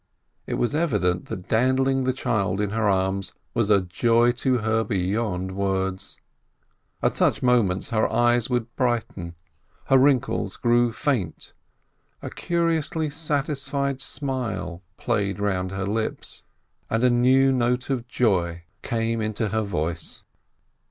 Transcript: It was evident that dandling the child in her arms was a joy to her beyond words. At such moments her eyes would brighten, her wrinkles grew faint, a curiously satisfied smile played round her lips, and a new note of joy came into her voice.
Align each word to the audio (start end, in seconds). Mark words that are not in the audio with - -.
It 0.47 0.55
was 0.55 0.73
evident 0.73 1.25
that 1.27 1.47
dandling 1.47 2.05
the 2.05 2.11
child 2.11 2.59
in 2.59 2.71
her 2.71 2.89
arms 2.89 3.33
was 3.53 3.69
a 3.69 3.81
joy 3.81 4.31
to 4.31 4.57
her 4.57 4.83
beyond 4.83 5.51
words. 5.55 6.17
At 7.03 7.15
such 7.15 7.43
moments 7.43 7.91
her 7.91 8.11
eyes 8.11 8.49
would 8.49 8.75
brighten, 8.75 9.35
her 9.89 9.99
wrinkles 9.99 10.57
grew 10.57 10.91
faint, 10.91 11.53
a 12.19 12.31
curiously 12.31 13.11
satisfied 13.11 14.01
smile 14.01 14.81
played 14.97 15.39
round 15.39 15.69
her 15.69 15.85
lips, 15.85 16.41
and 16.89 17.03
a 17.03 17.11
new 17.11 17.51
note 17.51 17.91
of 17.91 18.07
joy 18.07 18.63
came 18.81 19.21
into 19.21 19.49
her 19.49 19.61
voice. 19.61 20.23